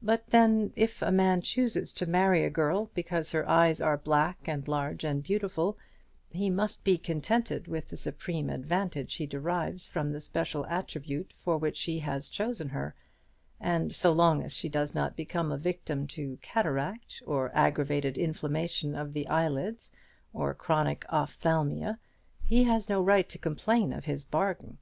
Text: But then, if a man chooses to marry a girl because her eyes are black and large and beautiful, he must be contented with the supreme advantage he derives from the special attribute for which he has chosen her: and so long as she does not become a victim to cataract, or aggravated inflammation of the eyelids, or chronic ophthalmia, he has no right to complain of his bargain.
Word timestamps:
But 0.00 0.28
then, 0.28 0.72
if 0.76 1.02
a 1.02 1.10
man 1.10 1.40
chooses 1.40 1.92
to 1.94 2.06
marry 2.06 2.44
a 2.44 2.48
girl 2.48 2.92
because 2.94 3.32
her 3.32 3.44
eyes 3.48 3.80
are 3.80 3.96
black 3.98 4.46
and 4.46 4.68
large 4.68 5.02
and 5.02 5.20
beautiful, 5.20 5.76
he 6.30 6.48
must 6.48 6.84
be 6.84 6.96
contented 6.96 7.66
with 7.66 7.88
the 7.88 7.96
supreme 7.96 8.50
advantage 8.50 9.14
he 9.16 9.26
derives 9.26 9.88
from 9.88 10.12
the 10.12 10.20
special 10.20 10.64
attribute 10.66 11.32
for 11.36 11.58
which 11.58 11.82
he 11.82 11.98
has 11.98 12.28
chosen 12.28 12.68
her: 12.68 12.94
and 13.58 13.92
so 13.96 14.12
long 14.12 14.44
as 14.44 14.52
she 14.52 14.68
does 14.68 14.94
not 14.94 15.16
become 15.16 15.50
a 15.50 15.58
victim 15.58 16.06
to 16.06 16.36
cataract, 16.40 17.20
or 17.26 17.50
aggravated 17.52 18.16
inflammation 18.16 18.94
of 18.94 19.12
the 19.12 19.26
eyelids, 19.26 19.90
or 20.32 20.54
chronic 20.54 21.04
ophthalmia, 21.08 21.98
he 22.44 22.62
has 22.62 22.88
no 22.88 23.02
right 23.02 23.28
to 23.28 23.38
complain 23.38 23.92
of 23.92 24.04
his 24.04 24.22
bargain. 24.22 24.78